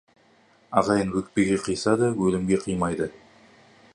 Ағайын 0.79 1.11
өкпеге 1.19 1.59
қиса 1.67 1.95
да, 2.01 2.11
өлімге 2.29 2.61
қимайды. 2.67 3.11